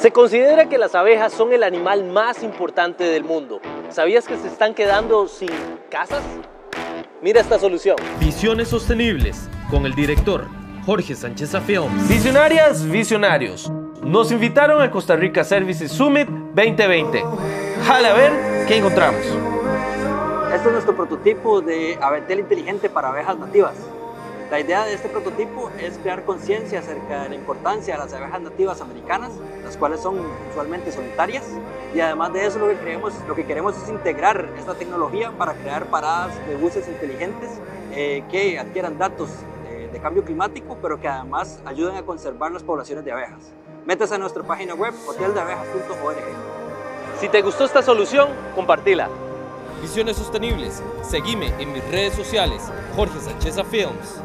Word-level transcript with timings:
Se 0.00 0.12
considera 0.12 0.68
que 0.68 0.78
las 0.78 0.94
abejas 0.94 1.32
son 1.32 1.52
el 1.52 1.64
animal 1.64 2.04
más 2.04 2.44
importante 2.44 3.02
del 3.02 3.24
mundo. 3.24 3.60
¿Sabías 3.90 4.28
que 4.28 4.36
se 4.36 4.46
están 4.46 4.72
quedando 4.72 5.26
sin 5.26 5.50
casas? 5.90 6.22
Mira 7.20 7.40
esta 7.40 7.58
solución. 7.58 7.96
Visiones 8.20 8.68
sostenibles 8.68 9.48
con 9.68 9.86
el 9.86 9.94
director 9.96 10.46
Jorge 10.86 11.16
Sánchez 11.16 11.52
Afeón. 11.56 11.90
Visionarias, 12.06 12.88
visionarios. 12.88 13.72
Nos 14.00 14.30
invitaron 14.30 14.80
a 14.80 14.88
Costa 14.88 15.16
Rica 15.16 15.42
Services 15.42 15.90
Summit 15.90 16.28
2020. 16.28 17.24
Jale 17.84 18.08
a 18.08 18.14
ver 18.14 18.66
qué 18.68 18.76
encontramos. 18.76 19.20
Este 20.54 20.68
es 20.68 20.72
nuestro 20.72 20.94
prototipo 20.94 21.60
de 21.60 21.98
aventel 22.00 22.38
inteligente 22.38 22.88
para 22.88 23.08
abejas 23.08 23.36
nativas. 23.36 23.74
La 24.50 24.60
idea 24.60 24.86
de 24.86 24.94
este 24.94 25.10
prototipo 25.10 25.70
es 25.78 25.98
crear 25.98 26.24
conciencia 26.24 26.78
acerca 26.78 27.24
de 27.24 27.28
la 27.28 27.34
importancia 27.34 27.94
de 27.94 28.00
las 28.00 28.14
abejas 28.14 28.40
nativas 28.40 28.80
americanas, 28.80 29.30
las 29.62 29.76
cuales 29.76 30.00
son 30.00 30.18
usualmente 30.50 30.90
solitarias, 30.90 31.44
y 31.94 32.00
además 32.00 32.32
de 32.32 32.46
eso 32.46 32.58
lo 32.58 32.68
que 33.34 33.44
queremos, 33.44 33.76
es 33.76 33.88
integrar 33.90 34.48
esta 34.58 34.72
tecnología 34.72 35.32
para 35.32 35.52
crear 35.52 35.84
paradas 35.86 36.34
de 36.46 36.56
buses 36.56 36.88
inteligentes 36.88 37.50
eh, 37.92 38.24
que 38.30 38.58
adquieran 38.58 38.96
datos 38.96 39.28
eh, 39.68 39.90
de 39.92 40.00
cambio 40.00 40.24
climático, 40.24 40.78
pero 40.80 40.98
que 40.98 41.08
además 41.08 41.60
ayuden 41.66 41.96
a 41.96 42.02
conservar 42.02 42.50
las 42.50 42.62
poblaciones 42.62 43.04
de 43.04 43.12
abejas. 43.12 43.52
Métase 43.84 44.14
a 44.14 44.18
nuestra 44.18 44.42
página 44.44 44.74
web 44.74 44.94
hoteldeabejas.org. 45.06 46.16
Si 47.20 47.28
te 47.28 47.42
gustó 47.42 47.66
esta 47.66 47.82
solución, 47.82 48.28
compartila. 48.54 49.10
Visiones 49.82 50.16
sostenibles. 50.16 50.82
Seguime 51.02 51.52
en 51.58 51.70
mis 51.70 51.84
redes 51.90 52.14
sociales, 52.14 52.62
Jorge 52.96 53.20
Sánchez 53.20 53.56
Films. 53.70 54.22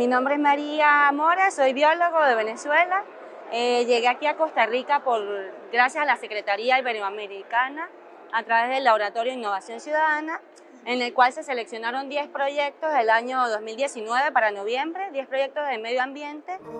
Mi 0.00 0.06
nombre 0.06 0.32
es 0.32 0.40
María 0.40 1.12
Mora, 1.12 1.50
soy 1.50 1.74
biólogo 1.74 2.24
de 2.24 2.34
Venezuela. 2.34 3.04
Eh, 3.52 3.84
llegué 3.84 4.08
aquí 4.08 4.24
a 4.24 4.34
Costa 4.34 4.64
Rica 4.64 5.00
por, 5.00 5.22
gracias 5.70 6.02
a 6.02 6.06
la 6.06 6.16
Secretaría 6.16 6.78
Iberoamericana 6.78 7.86
a 8.32 8.42
través 8.42 8.70
del 8.70 8.84
Laboratorio 8.84 9.34
Innovación 9.34 9.78
Ciudadana, 9.78 10.40
en 10.86 11.02
el 11.02 11.12
cual 11.12 11.34
se 11.34 11.42
seleccionaron 11.42 12.08
10 12.08 12.28
proyectos 12.28 12.90
del 12.94 13.10
año 13.10 13.46
2019 13.50 14.32
para 14.32 14.50
noviembre, 14.52 15.10
10 15.10 15.28
proyectos 15.28 15.68
de 15.68 15.76
medio 15.76 16.02
ambiente. 16.02 16.54
Entre 16.54 16.70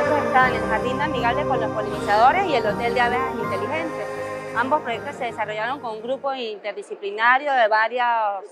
ellos 0.00 0.26
están 0.26 0.52
el 0.54 0.62
Jardín 0.62 1.00
Amigable 1.00 1.44
con 1.44 1.60
los 1.60 1.72
Polinizadores 1.72 2.46
y 2.46 2.54
el 2.54 2.64
Hotel 2.64 2.94
de 2.94 3.00
Abejas 3.00 3.34
Inteligentes. 3.34 4.06
Ambos 4.54 4.82
proyectos 4.82 5.16
se 5.16 5.24
desarrollaron 5.24 5.80
con 5.80 5.96
un 5.96 6.02
grupo 6.02 6.32
interdisciplinario 6.32 7.52
de 7.52 7.66
varios 7.66 8.44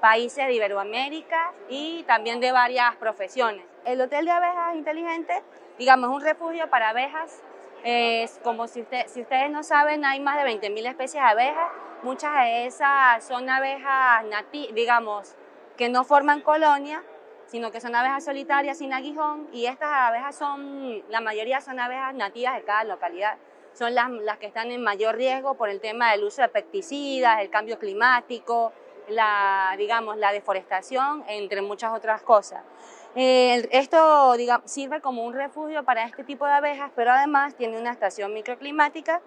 países 0.00 0.46
de 0.46 0.54
Iberoamérica 0.54 1.52
y 1.68 2.02
también 2.04 2.40
de 2.40 2.52
varias 2.52 2.96
profesiones. 2.96 3.64
El 3.84 4.00
Hotel 4.00 4.24
de 4.24 4.30
Abejas 4.30 4.74
Inteligentes, 4.74 5.42
digamos, 5.78 6.10
es 6.10 6.16
un 6.16 6.22
refugio 6.22 6.68
para 6.68 6.90
abejas. 6.90 7.42
Es 7.84 8.38
como 8.42 8.66
si, 8.66 8.82
usted, 8.82 9.06
si 9.06 9.22
ustedes 9.22 9.50
no 9.50 9.62
saben, 9.62 10.04
hay 10.04 10.20
más 10.20 10.42
de 10.42 10.50
20.000 10.50 10.88
especies 10.88 11.22
de 11.22 11.28
abejas. 11.28 11.70
Muchas 12.02 12.34
de 12.44 12.66
esas 12.66 13.24
son 13.24 13.48
abejas, 13.48 14.24
digamos, 14.74 15.34
que 15.76 15.88
no 15.88 16.04
forman 16.04 16.40
colonia, 16.40 17.02
sino 17.46 17.70
que 17.70 17.80
son 17.80 17.94
abejas 17.94 18.24
solitarias 18.24 18.78
sin 18.78 18.92
aguijón. 18.92 19.48
Y 19.52 19.66
estas 19.66 19.90
abejas 19.90 20.36
son, 20.36 21.02
la 21.10 21.20
mayoría 21.20 21.60
son 21.60 21.80
abejas 21.80 22.14
nativas 22.14 22.56
de 22.56 22.62
cada 22.64 22.84
localidad. 22.84 23.36
Son 23.72 23.94
las, 23.94 24.10
las 24.10 24.38
que 24.38 24.46
están 24.46 24.70
en 24.72 24.82
mayor 24.82 25.16
riesgo 25.16 25.54
por 25.54 25.68
el 25.68 25.80
tema 25.80 26.12
del 26.12 26.24
uso 26.24 26.42
de 26.42 26.48
pesticidas, 26.48 27.40
el 27.40 27.50
cambio 27.50 27.78
climático, 27.78 28.72
la, 29.10 29.74
digamos, 29.76 30.16
la 30.16 30.32
deforestación, 30.32 31.24
entre 31.28 31.62
muchas 31.62 31.92
otras 31.92 32.22
cosas. 32.22 32.62
Eh, 33.16 33.68
esto 33.72 34.34
sirve 34.64 35.00
como 35.00 35.24
un 35.24 35.34
refugio 35.34 35.84
para 35.84 36.04
este 36.04 36.22
tipo 36.22 36.46
de 36.46 36.52
abejas, 36.52 36.92
pero 36.94 37.10
además 37.10 37.56
tiene 37.56 37.78
una 37.78 37.90
estación 37.90 38.32
microclimática 38.32 39.20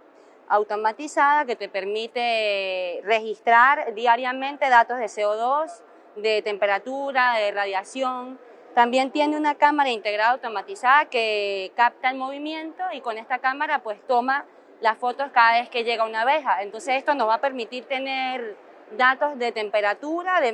automatizada 0.47 1.45
que 1.45 1.55
te 1.55 1.67
permite 1.67 3.01
registrar 3.03 3.93
diariamente 3.93 4.69
datos 4.69 4.99
de 4.99 5.05
CO2, 5.05 5.81
de 6.15 6.41
temperatura, 6.41 7.35
de 7.35 7.51
radiación. 7.51 8.39
También 8.73 9.11
tiene 9.11 9.37
una 9.37 9.55
cámara 9.55 9.89
integrada 9.89 10.31
automatizada 10.31 11.05
que 11.05 11.71
capta 11.75 12.09
el 12.09 12.17
movimiento 12.17 12.83
y 12.93 13.01
con 13.01 13.17
esta 13.17 13.39
cámara 13.39 13.79
pues 13.79 13.99
toma 14.07 14.45
las 14.81 14.97
fotos 14.97 15.29
cada 15.31 15.59
vez 15.59 15.69
que 15.69 15.83
llega 15.83 16.05
una 16.05 16.21
abeja. 16.21 16.61
Entonces 16.61 16.95
esto 16.95 17.15
nos 17.15 17.27
va 17.27 17.35
a 17.35 17.41
permitir 17.41 17.85
tener 17.85 18.57
datos 18.91 19.37
de 19.37 19.51
temperatura, 19.51 20.41
de, 20.41 20.53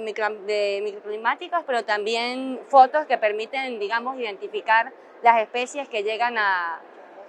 microclimáticos, 0.83 1.63
pero 1.65 1.83
también 1.83 2.59
fotos 2.67 3.05
que 3.05 3.17
permiten, 3.17 3.79
digamos, 3.79 4.17
identificar 4.17 4.91
las 5.23 5.41
especies 5.41 5.87
que 5.89 6.03
llegan 6.03 6.37
a, 6.37 6.79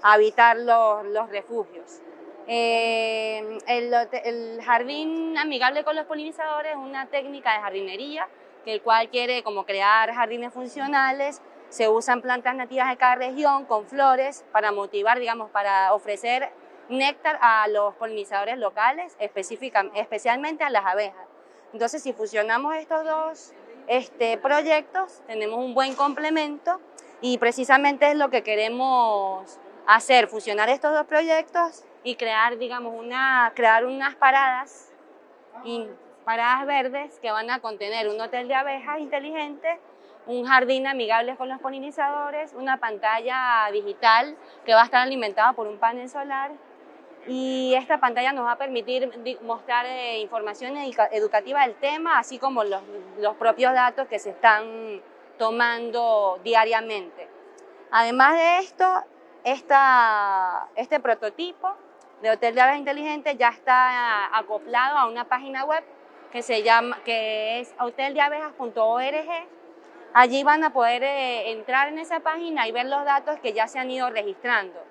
habitar 0.03 0.57
los, 0.57 1.29
refugios. 1.31 2.01
Eh, 2.47 3.59
el, 3.67 4.63
jardín 4.63 5.37
amigable 5.37 5.85
con 5.85 5.95
los 5.95 6.07
polinizadores 6.07 6.73
es 6.73 6.79
una 6.79 7.07
técnica 7.07 7.53
de 7.55 7.61
jardinería, 7.61 8.29
que 8.65 8.73
el 8.73 8.83
cual 8.83 9.09
quiere 9.09 9.43
como 9.43 9.65
crear 9.65 10.13
jardines 10.13 10.53
funcionales, 10.53 11.43
se 11.69 11.89
usan 11.89 12.21
plantas 12.21 12.55
nativas 12.57 12.89
de 12.89 12.97
cada 12.97 13.15
región 13.15 13.65
con 13.65 13.87
flores 13.87 14.45
para 14.53 14.73
motivar, 14.73 15.19
digamos, 15.19 15.51
para 15.51 15.95
ofrecer 15.95 16.51
néctar 16.91 17.39
a 17.41 17.67
los 17.69 17.95
polinizadores 17.95 18.59
locales, 18.59 19.17
especialmente 19.19 20.65
a 20.65 20.71
las 20.71 20.85
abejas. 20.85 21.27
Entonces, 21.73 22.03
si 22.03 22.13
fusionamos 22.13 22.75
estos 22.75 23.05
dos 23.05 23.53
este, 23.87 24.37
proyectos, 24.39 25.23
tenemos 25.27 25.59
un 25.59 25.73
buen 25.73 25.95
complemento 25.95 26.81
y 27.21 27.39
precisamente 27.39 28.11
es 28.11 28.17
lo 28.17 28.29
que 28.29 28.43
queremos 28.43 29.59
hacer, 29.87 30.27
fusionar 30.27 30.69
estos 30.69 30.93
dos 30.93 31.07
proyectos 31.07 31.85
y 32.03 32.17
crear, 32.17 32.59
digamos, 32.59 32.95
una, 32.95 33.53
crear 33.55 33.87
unas 33.87 34.17
paradas, 34.17 34.93
y, 35.65 35.87
paradas 36.25 36.67
verdes 36.67 37.19
que 37.21 37.31
van 37.31 37.51
a 37.51 37.61
contener 37.61 38.09
un 38.09 38.21
hotel 38.21 38.49
de 38.49 38.55
abejas 38.55 38.99
inteligente, 38.99 39.81
un 40.27 40.47
jardín 40.47 40.87
amigable 40.87 41.37
con 41.37 41.49
los 41.49 41.61
polinizadores, 41.61 42.53
una 42.55 42.77
pantalla 42.79 43.69
digital 43.73 44.37
que 44.65 44.75
va 44.75 44.83
a 44.83 44.85
estar 44.85 45.01
alimentada 45.01 45.53
por 45.55 45.67
un 45.67 45.79
panel 45.79 46.09
solar 46.09 46.53
y 47.27 47.75
esta 47.75 47.99
pantalla 47.99 48.33
nos 48.33 48.47
va 48.47 48.53
a 48.53 48.59
permitir 48.59 49.39
mostrar 49.43 49.87
eh, 49.87 50.19
información 50.19 50.77
educativa 50.77 51.63
del 51.63 51.75
tema, 51.75 52.19
así 52.19 52.39
como 52.39 52.65
los, 52.65 52.83
propios 53.39 53.75
datos 53.75 54.09
que 54.09 54.19
se 54.19 54.31
están 54.31 55.03
tomando 55.39 56.41
diariamente. 56.43 57.29
Además 57.91 58.35
de 58.35 58.59
esto, 58.59 59.05
este 59.45 61.01
prototipo 61.01 61.75
de 62.23 62.31
Hotel 62.31 62.55
de 62.55 62.61
Aves 62.61 62.79
Inteligentes 62.79 63.37
ya 63.37 63.49
está 63.49 64.37
acoplado 64.37 64.99
a 64.99 65.07
una 65.07 65.25
página 65.25 65.65
web 65.65 65.85
que, 66.33 66.43
se 66.43 66.63
llama, 66.63 67.01
que 67.05 67.61
es 67.61 67.75
hoteldeabejas.org. 67.79 69.49
Allí 70.13 70.43
van 70.43 70.65
a 70.65 70.73
poder 70.73 71.03
eh, 71.05 71.53
entrar 71.53 71.89
en 71.89 71.99
esa 71.99 72.21
página 72.21 72.67
y 72.67 72.73
ver 72.73 72.87
los 72.87 73.05
datos 73.05 73.39
que 73.41 73.53
ya 73.53 73.69
se 73.69 73.79
han 73.79 73.91
ido 73.91 74.11
registrando. 74.11 74.90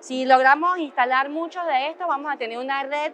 Si 0.00 0.24
logramos 0.24 0.78
instalar 0.78 1.28
muchos 1.28 1.64
de 1.66 1.88
estos, 1.88 2.06
vamos 2.06 2.32
a 2.32 2.36
tener 2.36 2.58
una 2.58 2.82
red 2.84 3.12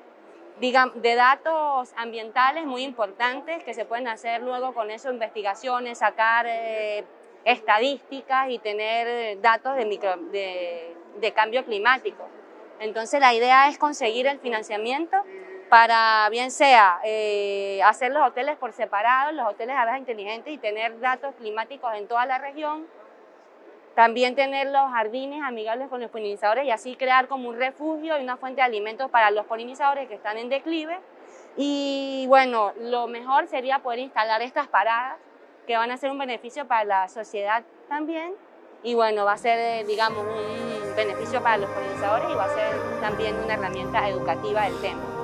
de 0.60 1.14
datos 1.14 1.92
ambientales 1.96 2.64
muy 2.64 2.82
importantes 2.82 3.62
que 3.62 3.74
se 3.74 3.84
pueden 3.84 4.08
hacer 4.08 4.42
luego 4.42 4.72
con 4.72 4.90
eso 4.90 5.12
investigaciones, 5.12 5.98
sacar 5.98 6.46
eh, 6.48 7.04
estadísticas 7.44 8.48
y 8.50 8.58
tener 8.58 9.40
datos 9.42 9.76
de, 9.76 10.94
de, 11.20 11.32
cambio 11.32 11.64
climático. 11.64 12.26
Entonces 12.80 13.20
la 13.20 13.34
idea 13.34 13.68
es 13.68 13.76
conseguir 13.76 14.26
el 14.26 14.38
financiamiento 14.38 15.16
para 15.68 16.28
bien 16.30 16.50
sea 16.50 17.00
eh, 17.04 17.80
hacer 17.84 18.12
los 18.12 18.26
hoteles 18.26 18.56
por 18.56 18.72
separado, 18.72 19.32
los 19.32 19.46
hoteles 19.48 19.76
a 19.76 19.82
aves 19.82 19.98
inteligentes 19.98 20.52
y 20.54 20.58
tener 20.58 20.98
datos 21.00 21.34
climáticos 21.34 21.94
en 21.94 22.08
toda 22.08 22.24
la 22.24 22.38
región, 22.38 22.86
también 23.96 24.34
tener 24.34 24.66
los 24.66 24.90
jardines 24.90 25.42
amigables 25.42 25.88
con 25.88 26.02
los 26.02 26.10
polinizadores 26.10 26.66
y 26.66 26.70
así 26.70 26.96
crear 26.96 27.28
como 27.28 27.48
un 27.48 27.56
refugio 27.56 28.18
y 28.18 28.22
una 28.22 28.36
fuente 28.36 28.60
de 28.60 28.66
alimentos 28.66 29.10
para 29.10 29.30
los 29.30 29.46
polinizadores 29.46 30.06
que 30.06 30.14
están 30.14 30.36
en 30.36 30.50
declive. 30.50 30.98
Y 31.56 32.26
bueno, 32.28 32.74
lo 32.78 33.06
mejor 33.06 33.46
sería 33.46 33.78
poder 33.78 34.00
instalar 34.00 34.42
estas 34.42 34.68
paradas 34.68 35.16
que 35.66 35.78
van 35.78 35.90
a 35.90 35.96
ser 35.96 36.10
un 36.10 36.18
beneficio 36.18 36.68
para 36.68 36.84
la 36.84 37.08
sociedad 37.08 37.64
también. 37.88 38.34
Y 38.82 38.94
bueno, 38.94 39.24
va 39.24 39.32
a 39.32 39.38
ser, 39.38 39.58
eh, 39.58 39.84
digamos, 39.86 40.18
un 40.18 40.94
beneficio 40.94 41.42
para 41.42 41.56
los 41.56 41.70
polinizadores 41.70 42.28
y 42.30 42.34
va 42.34 42.44
a 42.44 42.54
ser 42.54 43.00
también 43.00 43.34
una 43.42 43.54
herramienta 43.54 44.06
educativa 44.10 44.64
del 44.64 44.78
tema. 44.82 45.15